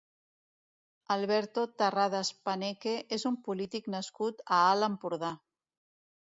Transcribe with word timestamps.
Alberto 1.15 1.65
Tarradas 1.81 2.31
Paneque 2.49 2.95
és 3.19 3.27
un 3.31 3.37
polític 3.49 3.91
nascut 3.97 4.43
a 4.57 4.63
Alt 4.73 4.89
Empordà. 4.91 5.33